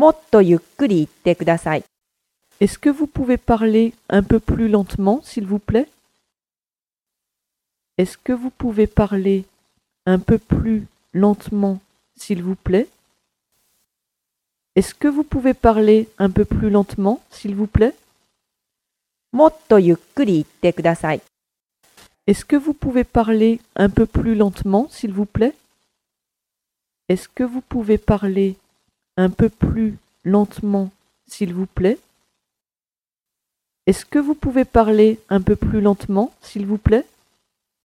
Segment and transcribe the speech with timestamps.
[0.00, 1.84] もっとゆっくり言ってください。
[2.60, 5.88] Est-ce que vous pouvez parler un peu plus lentement, s'il vous plaît
[7.98, 9.44] Est-ce que vous pouvez parler
[10.06, 11.80] un peu plus lentement,
[12.16, 12.88] s'il vous plaît
[14.74, 17.94] Est-ce que vous pouvez parler un peu plus lentement, s'il vous plaît
[19.32, 21.20] もっとゆっくり言ってください。
[22.26, 25.54] Est-ce que vous pouvez parler un peu plus lentement, s'il vous plaît
[27.08, 28.56] Est-ce que vous pouvez parler
[29.17, 30.91] un peu plus lentement,
[31.27, 31.99] s'il vous plaît.
[33.87, 37.05] Est-ce que vous pouvez parler un peu plus lentement, s'il vous plaît?